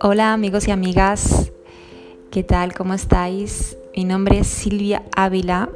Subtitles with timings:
[0.00, 1.50] Hola amigos y amigas,
[2.30, 2.74] ¿qué tal?
[2.74, 3.78] ¿Cómo estáis?
[3.96, 5.70] Mi nombre es Silvia Ávila.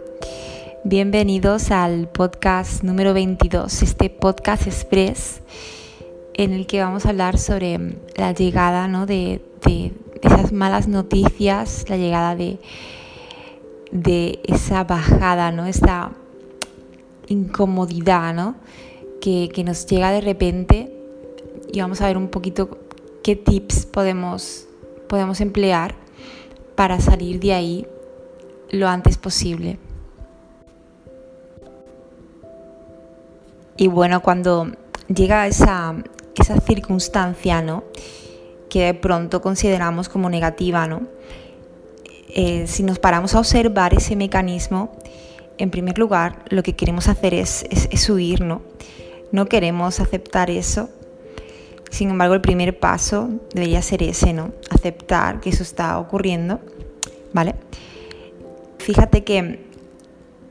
[0.85, 5.41] Bienvenidos al podcast número 22, este podcast express
[6.35, 9.07] en el que vamos a hablar sobre la llegada ¿no?
[9.07, 9.41] de,
[10.23, 12.59] esas malas noticias, la llegada de,
[13.93, 15.65] de esa bajada, ¿no?
[15.65, 16.13] esa
[17.29, 18.57] incomodidad ¿no?
[19.53, 20.93] Que, nos llega de repente
[21.73, 22.79] y vamos a ver un poquito
[23.25, 24.69] qué tips podemos,
[25.09, 25.97] podemos emplear
[26.77, 27.87] para salir de ahí
[28.71, 29.79] lo antes posible.
[33.77, 34.71] Y bueno, cuando
[35.09, 35.97] llega esa,
[36.39, 37.83] esa circunstancia, ¿no?
[38.71, 41.03] Que de pronto consideramos como negativa, ¿no?
[42.29, 44.93] Eh, si nos paramos a observar ese mecanismo,
[45.59, 48.63] en primer lugar, lo que queremos hacer es, es, es huir, ¿no?
[49.33, 50.89] No queremos aceptar eso
[51.91, 54.53] sin embargo, el primer paso debería ser ese, ¿no?
[54.71, 56.61] Aceptar que eso está ocurriendo,
[57.33, 57.55] ¿vale?
[58.79, 59.61] Fíjate que,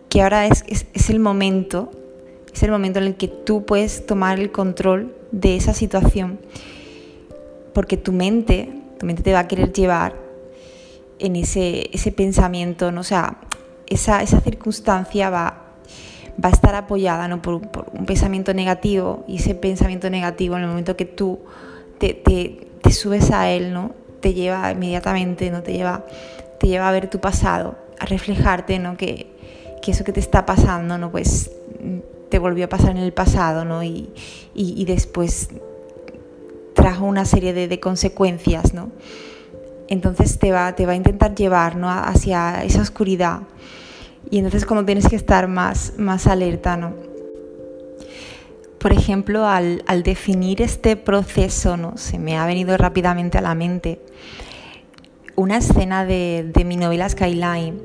[0.10, 1.92] que ahora es, es, el momento,
[2.54, 6.40] es el momento en el que tú puedes tomar el control de esa situación,
[7.74, 10.16] porque tu mente, tu mente te va a querer llevar
[11.20, 13.02] en ese, ese pensamiento, ¿no?
[13.02, 13.38] O sea,
[13.88, 15.65] esa, esa circunstancia va
[16.44, 17.42] va a estar apoyada ¿no?
[17.42, 17.62] por,
[17.94, 21.40] un pensamiento negativo y ese pensamiento negativo en el momento que tú
[21.98, 23.92] te, te, subes a él, ¿no?
[24.20, 25.64] te lleva inmediatamente, ¿no?
[25.64, 26.06] te, lleva,
[26.60, 28.96] te lleva a ver tu pasado, a reflejarte ¿no?
[28.98, 29.28] que,
[29.82, 31.12] que eso que te está pasando ¿no?
[31.12, 31.52] pues,
[32.30, 33.84] te volvió a pasar en el pasado ¿no?
[33.84, 34.10] y,
[34.54, 35.50] y, y después
[36.74, 38.74] trajo una serie de, de consecuencias.
[38.74, 38.92] ¿no?
[39.88, 41.90] Entonces te va, te va a intentar llevar ¿no?
[41.90, 43.42] hacia esa oscuridad
[44.30, 46.94] y entonces como tienes que estar más, más alerta, ¿no?
[48.80, 51.98] Por ejemplo, al, definir este proceso, ¿no?
[51.98, 54.00] Se me ha venido rápidamente a la mente
[55.36, 57.82] una escena de, mi novela Skyline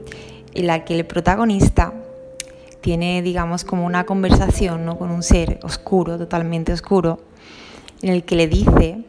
[0.55, 1.93] en la que el protagonista
[2.81, 4.99] tiene, digamos, como una conversación ¿no?
[4.99, 7.21] con un ser oscuro, totalmente oscuro,
[8.03, 9.05] en el que le dice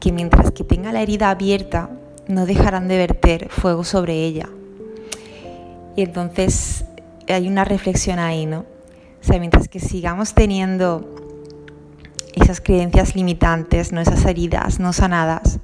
[0.00, 1.90] que mientras que tenga la herida abierta,
[2.26, 4.48] no dejarán de verter fuego sobre ella.
[5.98, 6.84] Y entonces
[7.26, 8.60] hay una reflexión ahí, ¿no?
[8.60, 11.12] O sea, mientras que sigamos teniendo
[12.36, 14.00] esas creencias limitantes, ¿no?
[14.00, 15.58] esas heridas no sanadas,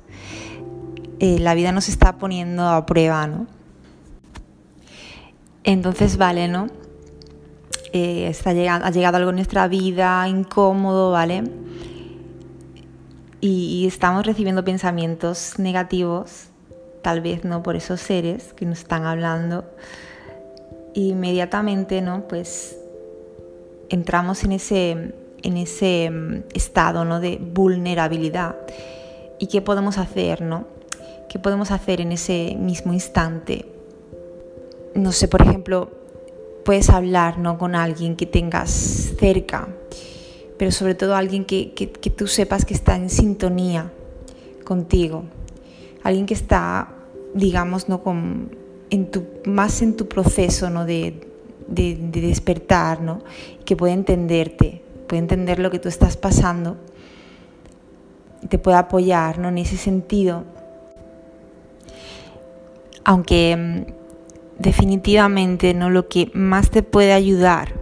[1.21, 3.47] eh, la vida nos está poniendo a prueba, ¿no?
[5.63, 6.67] Entonces, vale, ¿no?
[7.93, 11.45] Eh, está llegando, ha llegado algo en nuestra vida incómodo, ¿vale?
[13.41, 16.49] Y estamos recibiendo pensamientos negativos,
[17.03, 19.65] tal vez no por esos seres que nos están hablando,
[20.95, 22.27] inmediatamente, ¿no?
[22.29, 22.79] Pues
[23.89, 24.91] entramos en ese,
[25.43, 27.21] en ese mm, estado, ¿no?
[27.21, 28.57] De vulnerabilidad.
[29.39, 30.67] ¿Y qué podemos hacer, no?
[31.29, 33.67] ¿Qué podemos hacer en ese mismo instante?
[34.95, 35.91] No sé, por ejemplo,
[36.65, 37.59] puedes hablar, ¿no?
[37.59, 38.71] Con alguien que tengas
[39.19, 39.69] cerca,
[40.57, 43.91] pero sobre todo alguien que, que, que tú sepas que está en sintonía
[44.65, 45.25] contigo.
[46.05, 46.89] Alguien que está,
[47.35, 48.03] digamos, ¿no?
[48.03, 48.64] Con
[49.47, 50.85] más en tu proceso ¿no?
[50.85, 51.15] de,
[51.69, 53.23] despertar, ¿no?
[53.65, 56.77] que puede entenderte, puede entender lo que tú estás pasando,
[58.49, 59.49] te puede apoyar ¿no?
[59.49, 60.45] en ese sentido.
[63.05, 65.91] Aunque mm, definitivamente ¿no?
[65.91, 67.75] lo que más te puede ayudar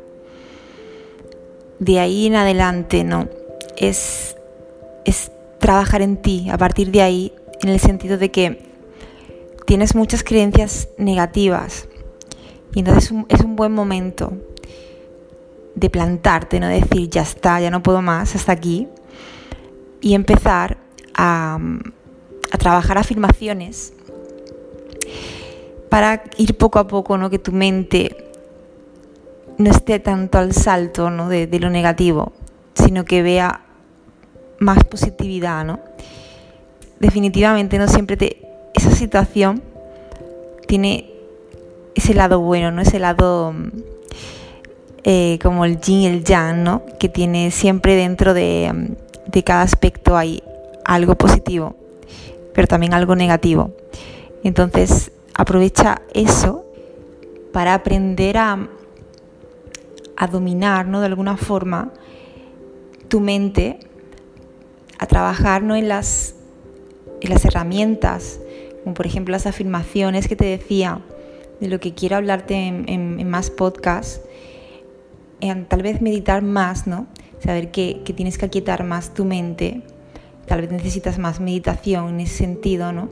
[1.79, 3.29] de ahí en adelante ¿no?
[3.77, 4.37] es,
[5.05, 8.72] es trabajar en ti, a partir de ahí, en el sentido de que
[9.67, 11.89] tienes muchas creencias negativas
[12.75, 14.33] y entonces es un, buen momento
[15.75, 18.89] de plantarte, no decir ya está, ya no puedo más, hasta aquí,
[20.01, 20.79] y empezar
[21.15, 21.59] a,
[22.59, 23.93] trabajar afirmaciones
[25.89, 27.29] para ir poco a poco, ¿no?
[27.29, 28.31] que tu mente
[29.59, 31.29] no esté tanto al salto ¿no?
[31.29, 32.33] de, de, lo negativo,
[32.75, 33.63] sino que vea
[34.59, 35.65] más positividad.
[35.65, 35.81] ¿no?
[37.01, 39.63] Definitivamente no siempre te, esa situación
[40.67, 41.11] tiene
[41.95, 42.83] ese lado bueno, ¿no?
[42.83, 43.55] Ese lado
[45.05, 46.83] eh, como el yin y el yang, ¿no?
[46.99, 48.95] Que tiene siempre dentro de,
[49.27, 50.43] de cada aspecto hay
[50.85, 51.77] algo positivo,
[52.55, 53.73] pero también algo negativo.
[54.43, 56.65] Entonces, aprovecha eso
[57.53, 58.69] para aprender a,
[60.17, 61.01] a dominar, ¿no?
[61.01, 61.93] De alguna forma,
[63.09, 63.81] tu mente,
[64.99, 65.77] a trabajar, ¿no?
[65.77, 66.35] En las,
[67.21, 68.41] en las herramientas
[68.83, 71.01] como por ejemplo las afirmaciones que te decía,
[71.61, 74.21] de lo que quiero hablarte en, más podcasts,
[75.69, 77.07] tal vez meditar más, ¿no?
[77.43, 79.83] saber que, tienes que aquietar más tu mente,
[80.47, 83.09] tal vez necesitas más meditación en ese sentido, ¿no?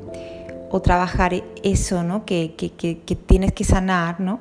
[0.71, 2.25] O trabajar eso, ¿no?
[2.25, 4.41] Que, que tienes que sanar, ¿no?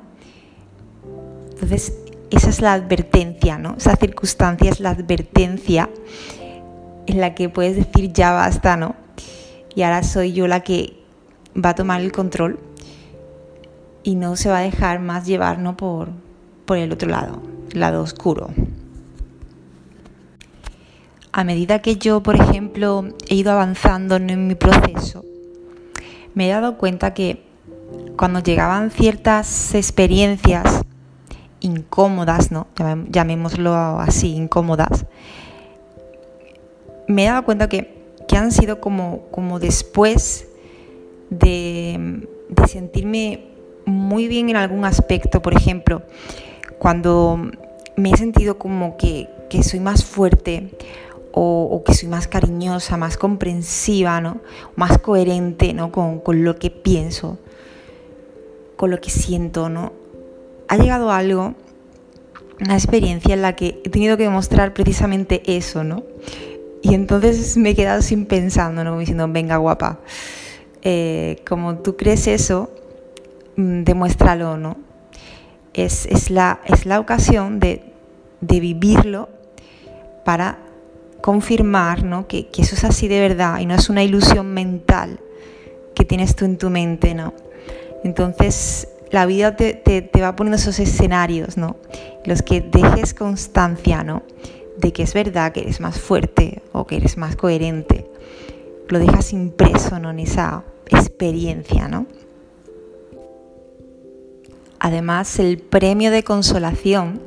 [1.52, 1.92] Entonces,
[2.30, 3.74] esa es la advertencia, ¿no?
[3.76, 5.90] Esa circunstancia es la advertencia
[7.06, 8.94] en la que puedes decir ya basta, ¿no?
[9.74, 10.99] Y ahora soy yo la que
[11.56, 12.58] va a tomar el control
[14.02, 15.76] y no se va a dejar más llevar ¿no?
[15.76, 16.08] por,
[16.64, 17.42] por el otro lado,
[17.72, 18.50] el lado oscuro.
[21.32, 25.24] A medida que yo, por ejemplo, he ido avanzando en mi proceso,
[26.34, 27.44] me he dado cuenta que
[28.16, 30.82] cuando llegaban ciertas experiencias
[31.60, 32.66] incómodas, ¿no?
[33.08, 35.06] llamémoslo así, incómodas,
[37.06, 40.49] me he dado cuenta que, que han sido como, como después
[41.30, 42.28] de,
[42.68, 43.46] sentirme
[43.86, 46.02] muy bien en algún aspecto, por ejemplo,
[46.78, 47.50] cuando
[47.96, 49.28] me he sentido como que,
[49.62, 50.70] soy más fuerte
[51.32, 54.40] o, que soy más cariñosa, más comprensiva, ¿no?
[54.76, 55.90] más coherente ¿no?
[55.90, 57.38] con, lo que pienso,
[58.76, 59.68] con lo que siento.
[59.68, 59.92] ¿no?
[60.68, 61.54] Ha llegado algo,
[62.60, 66.04] una experiencia en la que he tenido que demostrar precisamente eso, ¿no?
[66.82, 68.98] Y entonces me he quedado sin pensando, ¿no?
[68.98, 70.00] diciendo, venga guapa,
[70.82, 72.70] eh, como tú crees eso,
[73.56, 74.76] mm, demuéstralo, ¿no?
[75.74, 77.84] Es, la, es la ocasión de,
[78.40, 79.28] vivirlo
[80.24, 80.58] para
[81.20, 82.26] confirmar ¿no?
[82.26, 85.20] que, eso es así de verdad y no es una ilusión mental
[85.94, 87.34] que tienes tú en tu mente, ¿no?
[88.02, 91.76] Entonces la vida te, te, va poniendo esos escenarios, ¿no?
[92.24, 94.22] Los que dejes constancia, ¿no?
[94.78, 98.09] De que es verdad que eres más fuerte o que eres más coherente.
[98.90, 100.10] Lo dejas impreso, ¿no?
[100.10, 102.06] En esa experiencia, ¿no?
[104.80, 107.22] Además, el premio de consolación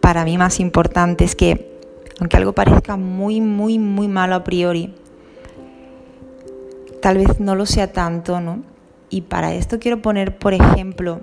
[0.00, 1.78] para mí más importante es que,
[2.18, 4.94] aunque algo parezca muy, muy, muy malo a priori,
[7.00, 8.64] tal vez no lo sea tanto, ¿no?
[9.10, 11.20] Y para esto quiero poner, por ejemplo,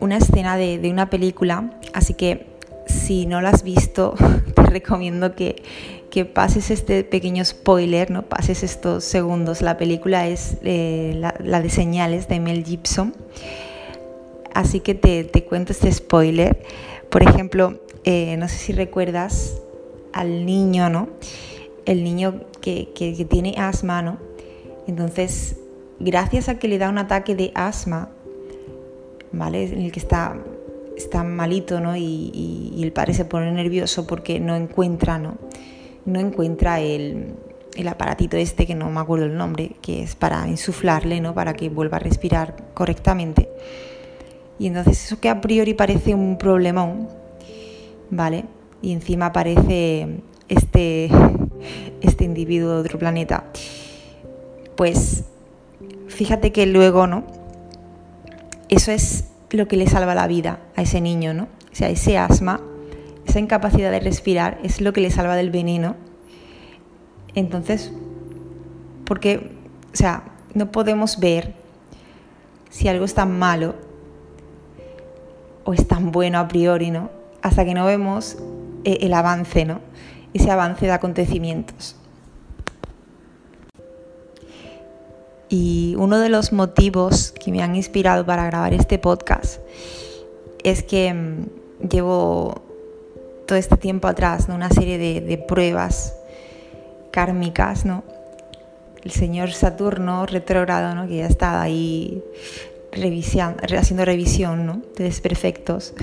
[0.00, 2.54] una escena de, de una película, así que
[2.86, 4.14] si no la has visto,
[4.54, 5.62] te recomiendo que,
[6.14, 8.22] que pases este pequeño spoiler, ¿no?
[8.22, 9.62] pases estos segundos.
[9.62, 13.12] La película es eh, la, de señales de Mel Gibson.
[14.54, 16.62] Así que te, cuento este spoiler.
[17.10, 19.60] Por ejemplo, eh, no sé si recuerdas
[20.12, 21.08] al niño, ¿no?
[21.84, 24.18] El niño que, que tiene asma, ¿no?
[24.86, 25.56] Entonces,
[25.98, 28.10] gracias a que le da un ataque de asma,
[29.32, 29.64] ¿vale?
[29.64, 30.36] En el que está
[30.96, 31.96] está malito, ¿no?
[31.96, 35.38] Y, y, el padre se pone nervioso porque no encuentra, ¿no?
[36.06, 37.34] No encuentra el,
[37.88, 41.34] aparatito este, que no me acuerdo el nombre, que es para insuflarle, ¿no?
[41.34, 43.48] Para que vuelva a respirar correctamente.
[44.58, 47.08] Y entonces eso que a priori parece un problemón,
[48.10, 48.44] ¿vale?
[48.82, 51.10] Y encima aparece este,
[52.00, 53.44] este individuo de otro planeta.
[54.76, 55.24] Pues
[56.08, 57.24] fíjate que luego, ¿no?
[58.68, 61.44] Eso es lo que le salva la vida a ese niño, ¿no?
[61.72, 62.60] O sea, ese asma
[63.26, 65.96] esa incapacidad de respirar es lo que le salva del veneno.
[67.34, 67.92] Entonces,
[69.04, 69.52] porque,
[69.92, 70.24] o sea,
[70.54, 71.54] no podemos ver
[72.70, 73.74] si algo es tan malo
[75.64, 77.10] o es tan bueno a priori, ¿no?
[77.42, 78.36] Hasta que no vemos
[78.84, 79.80] eh, el avance, ¿no?
[80.32, 81.96] Ese avance de acontecimientos.
[85.48, 89.60] Y uno de los motivos que me han inspirado para grabar este podcast
[90.64, 92.63] es que mm, llevo
[93.46, 94.54] todo este tiempo atrás, ¿no?
[94.54, 96.16] una serie de, pruebas
[97.10, 98.04] kármicas, ¿no?
[99.02, 101.06] El señor Saturno retrógrado, ¿no?
[101.06, 102.22] que ya estaba ahí
[103.76, 104.82] haciendo revisión ¿no?
[104.96, 105.94] de desperfectos.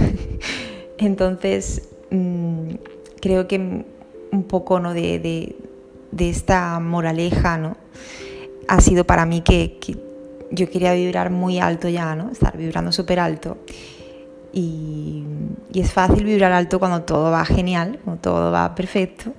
[1.00, 2.76] Entonces, mm,
[3.20, 3.58] creo que
[4.32, 4.94] un poco ¿no?
[4.94, 5.56] de,
[6.20, 7.76] esta moraleja ¿no?
[8.68, 9.98] ha sido para mí que, que,
[10.52, 12.30] yo quería vibrar muy alto ya, ¿no?
[12.32, 13.58] estar vibrando súper alto.
[14.54, 15.24] Y,
[15.74, 19.32] es fácil vibrar alto cuando todo va genial, cuando todo va perfecto,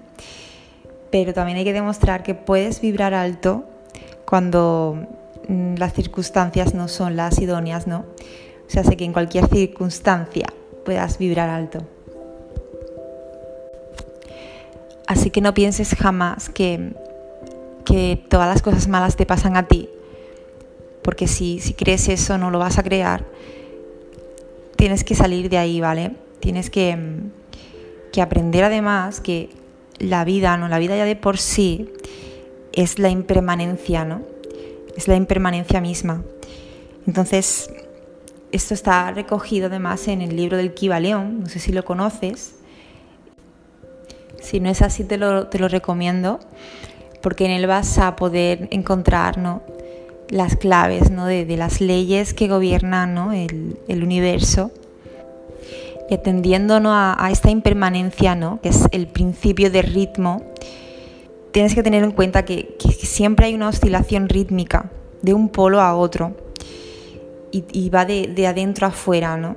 [1.11, 3.65] pero también hay que demostrar que puedes vibrar alto
[4.25, 5.07] cuando
[5.49, 8.07] mm, las circunstancias no son las idóneas, ¿no?
[8.67, 10.47] O sea, sé que en cualquier circunstancia
[10.85, 11.81] puedas vibrar alto.
[15.07, 16.95] Así que no pienses jamás que,
[17.85, 19.91] que todas las cosas malas te pasan a ti,
[21.03, 23.27] porque si, si crees eso no lo vas a crear
[24.83, 26.11] tienes que salir de ahí, ¿vale?
[26.41, 26.99] Tienes que,
[28.21, 29.49] aprender además que
[30.01, 30.67] la vida, ¿no?
[30.67, 31.89] La vida ya de por sí
[32.73, 34.23] es la impermanencia, ¿no?
[34.97, 36.25] Es la impermanencia misma.
[37.07, 37.71] Entonces,
[38.51, 42.57] esto está recogido además en el libro del Kibaleón, no sé si lo conoces,
[44.41, 46.41] Si no es así, te lo, te lo recomiendo,
[47.23, 49.63] porque en él vas a poder encontrar ¿no?
[50.33, 51.27] Las claves ¿no?
[51.27, 53.33] de, las leyes que gobiernan ¿no?
[53.33, 54.73] el, universo.
[56.09, 56.91] Y atendiendo ¿no?
[56.93, 58.59] a, esta impermanencia, ¿no?
[58.63, 60.43] que es el principio de ritmo,
[61.53, 65.95] tienes que tener en cuenta que, siempre hay una oscilación rítmica de un polo a
[65.95, 66.35] otro
[67.53, 69.57] y, va de, de, adentro a afuera, ¿no?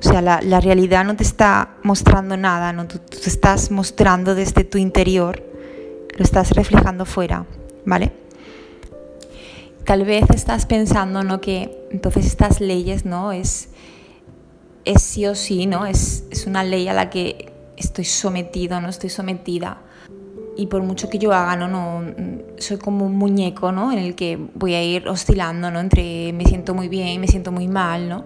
[0.00, 2.88] O sea, la, la, realidad no te está mostrando nada, ¿no?
[2.88, 5.44] Tú, tú, te estás mostrando desde tu interior,
[6.16, 7.46] lo estás reflejando fuera,
[7.84, 8.25] ¿vale?
[9.86, 11.40] Tal vez estás pensando, ¿no?
[11.40, 13.32] Que entonces estas leyes, ¿no?
[13.32, 13.70] Es,
[14.84, 15.86] es sí o sí, ¿no?
[15.86, 19.82] Es, es una ley a la que estoy sometido, no estoy sometida
[20.56, 21.68] y por mucho que yo haga, ¿no?
[21.68, 22.02] no
[22.58, 23.92] soy como un muñeco, ¿no?
[23.92, 25.80] En el que voy a ir oscilando, ¿no?
[25.80, 28.24] Entre me siento muy bien y me siento muy mal, ¿no?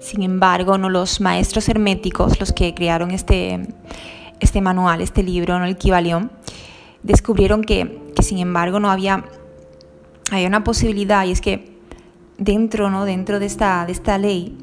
[0.00, 0.88] Sin embargo, ¿no?
[0.88, 3.60] los maestros herméticos, los que crearon este,
[4.40, 5.66] este manual, este libro, ¿no?
[5.66, 6.32] el Kibalión,
[7.02, 9.24] descubrieron que, que, sin embargo no había,
[10.30, 11.78] había una posibilidad y es que
[12.38, 13.04] dentro, ¿no?
[13.04, 14.56] dentro de, esta, de esta ley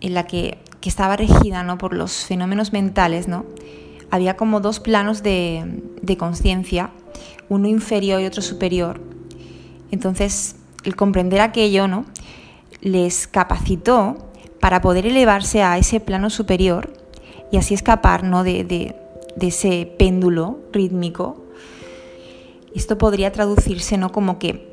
[0.00, 1.78] en la que, que estaba regida ¿no?
[1.78, 3.44] por los fenómenos mentales, ¿no?
[4.12, 6.90] había como dos planos de, de conciencia,
[7.48, 9.00] uno inferior y otro superior.
[9.90, 12.04] Entonces, el comprender aquello, ¿no?
[12.82, 14.18] Les capacitó
[14.60, 16.92] para poder elevarse a ese plano superior
[17.50, 18.44] y así escapar, ¿no?
[18.44, 21.41] de, de ese péndulo rítmico.
[22.74, 24.12] Esto podría traducirse, ¿no?
[24.12, 24.72] Como que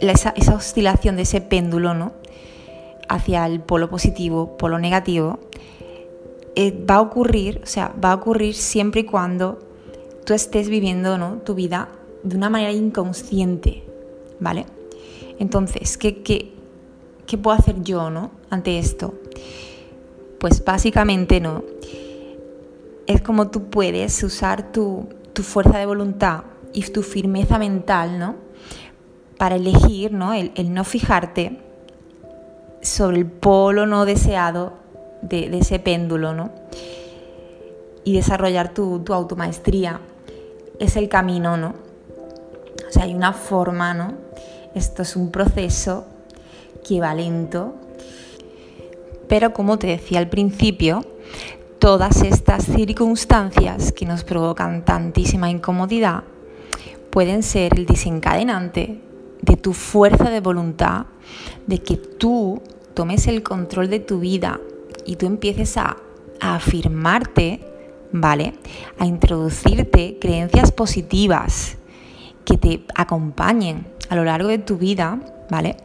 [0.00, 2.12] esa, oscilación de ese péndulo, ¿no?
[3.08, 5.38] Hacia el polo positivo, polo negativo,
[6.56, 9.58] eh, va a ocurrir, o sea, va a ocurrir siempre y cuando
[10.24, 11.38] tú estés viviendo ¿no?
[11.38, 11.88] tu vida
[12.22, 13.84] de una manera inconsciente,
[14.38, 14.66] ¿vale?
[15.38, 16.52] Entonces, ¿qué, qué,
[17.26, 18.32] qué puedo hacer yo ¿no?
[18.50, 19.14] ante esto?
[20.38, 21.64] Pues básicamente, ¿no?
[23.06, 28.36] Es como tú puedes usar tu, tu fuerza de voluntad y tu firmeza mental, ¿no?
[29.38, 30.32] Para elegir, ¿no?
[30.32, 31.58] El, no fijarte
[32.82, 34.74] sobre el polo no deseado
[35.22, 36.50] de, de ese péndulo, ¿no?
[38.04, 40.00] Y desarrollar tu, tu automaestría
[40.78, 41.74] es el camino, ¿no?
[42.88, 44.14] O sea, hay una forma, ¿no?
[44.74, 46.06] Esto es un proceso
[46.86, 47.74] que va lento,
[49.28, 51.04] pero como te decía al principio,
[51.78, 56.24] todas estas circunstancias que nos provocan tantísima incomodidad
[57.10, 59.00] pueden ser el desencadenante
[59.42, 61.06] de tu fuerza de voluntad,
[61.66, 62.62] de que tú
[62.94, 64.60] tomes el control de tu vida
[65.04, 65.96] y tú empieces a,
[66.42, 67.60] afirmarte,
[68.12, 68.54] ¿vale?
[68.98, 71.76] A introducirte creencias positivas
[72.46, 75.76] que te acompañen a lo largo de tu vida, ¿vale?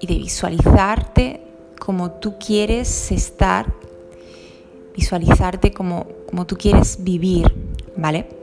[0.00, 1.42] Y de visualizarte
[1.78, 3.74] como tú quieres estar,
[4.96, 6.06] visualizarte como
[6.46, 7.52] tú quieres vivir,
[7.98, 8.39] ¿vale?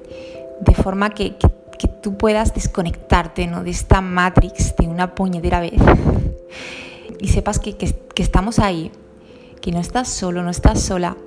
[0.62, 3.64] De forma que, que, tú puedas desconectarte ¿no?
[3.64, 5.82] de esta matrix de una puñetera vez
[7.20, 8.92] y sepas que, que, que estamos ahí
[9.62, 11.18] que no estás solo, no estás sola.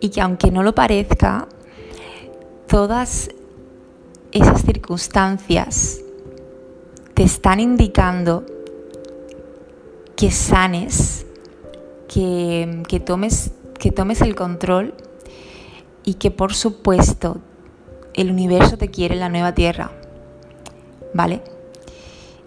[0.00, 1.46] Y que aunque no lo parezca,
[2.66, 3.30] todas
[4.32, 6.00] esas circunstancias
[7.14, 8.44] te están indicando
[10.16, 11.24] que sanes,
[12.08, 14.94] que, que, tomes, que tomes el control
[16.04, 17.38] y que por supuesto
[18.14, 19.90] el universo te quiere la nueva tierra.
[21.12, 21.42] ¿Vale?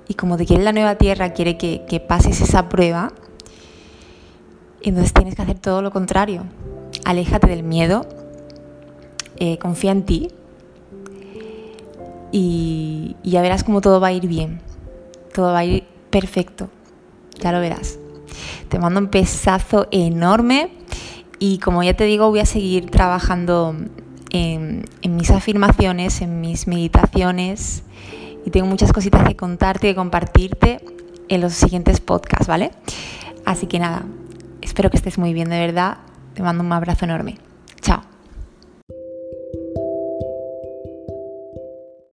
[0.07, 3.11] Y como te quiere la nueva tierra, quiere que, pases esa prueba,
[4.81, 6.43] entonces tienes que hacer todo lo contrario.
[7.03, 8.05] Aléjate del miedo,
[9.37, 10.29] eh, confía en ti
[12.31, 14.61] y ya verás cómo todo va a ir bien.
[15.33, 16.69] Todo va a ir perfecto.
[17.39, 17.99] Ya lo verás.
[18.69, 20.76] Te mando un pesazo enorme
[21.39, 23.75] y como ya te digo voy a seguir trabajando
[24.29, 27.83] en, en, mis afirmaciones, en mis meditaciones
[28.45, 30.79] y tengo muchas cositas que contarte y compartirte
[31.29, 32.71] en los siguientes podcasts, ¿vale?
[33.45, 34.05] Así que nada,
[34.67, 35.97] Espero que estés muy bien, de verdad.
[36.33, 37.37] Te mando un abrazo enorme.